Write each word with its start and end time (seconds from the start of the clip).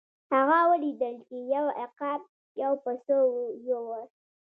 هغه 0.33 0.57
ولیدل 0.71 1.15
چې 1.27 1.37
یو 1.53 1.65
عقاب 1.83 2.21
یو 2.63 2.73
پسه 2.83 3.17
یووړ. 3.67 4.01